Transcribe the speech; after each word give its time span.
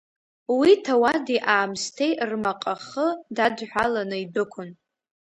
Уи 0.57 0.71
ҭауади-аамсҭеи 0.83 2.13
рмаҟахы 2.29 3.07
дадҳәаланы 3.35 4.17
идәықәын. 4.23 4.69